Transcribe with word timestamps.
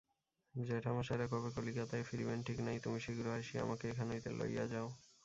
জেঠামশায়রা 0.55 1.25
কবে 1.27 1.49
কলিকাতায় 1.55 2.03
ফিরিবেন, 2.03 2.39
ঠিক 2.43 2.57
নাই–তুমি 2.65 2.99
শীঘ্র 2.99 3.25
আসিয়া 3.37 3.61
আমাকে 3.63 3.85
এখান 3.89 4.07
হইতে 4.11 4.29
লইয়া 4.39 4.65
যাও। 4.67 4.87